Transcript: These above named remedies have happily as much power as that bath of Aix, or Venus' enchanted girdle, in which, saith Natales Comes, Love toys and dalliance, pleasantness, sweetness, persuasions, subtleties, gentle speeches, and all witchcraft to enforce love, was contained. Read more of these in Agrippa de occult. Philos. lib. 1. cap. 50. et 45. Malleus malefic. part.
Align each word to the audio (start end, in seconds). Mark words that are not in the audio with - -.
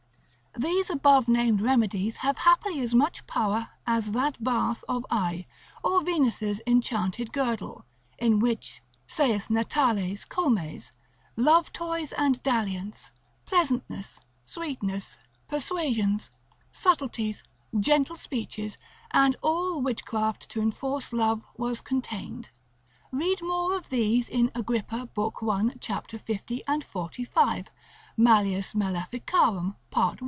These 0.57 0.89
above 0.89 1.29
named 1.29 1.61
remedies 1.61 2.17
have 2.17 2.39
happily 2.39 2.81
as 2.81 2.93
much 2.93 3.25
power 3.25 3.69
as 3.87 4.11
that 4.11 4.43
bath 4.43 4.83
of 4.89 5.05
Aix, 5.09 5.47
or 5.81 6.03
Venus' 6.03 6.59
enchanted 6.67 7.31
girdle, 7.31 7.85
in 8.19 8.39
which, 8.39 8.81
saith 9.07 9.47
Natales 9.49 10.25
Comes, 10.27 10.91
Love 11.37 11.71
toys 11.71 12.11
and 12.11 12.43
dalliance, 12.43 13.11
pleasantness, 13.45 14.19
sweetness, 14.43 15.17
persuasions, 15.47 16.29
subtleties, 16.73 17.43
gentle 17.79 18.17
speeches, 18.17 18.75
and 19.11 19.37
all 19.41 19.79
witchcraft 19.81 20.49
to 20.49 20.61
enforce 20.61 21.13
love, 21.13 21.43
was 21.55 21.79
contained. 21.79 22.49
Read 23.13 23.41
more 23.41 23.75
of 23.77 23.89
these 23.89 24.27
in 24.27 24.51
Agrippa 24.53 25.09
de 25.15 25.21
occult. 25.21 25.33
Philos. 25.39 25.47
lib. 25.47 25.69
1. 25.71 25.79
cap. 25.79 26.11
50. 26.11 26.63
et 26.67 26.83
45. 26.83 27.67
Malleus 28.17 28.75
malefic. 28.75 29.31
part. 29.89 30.19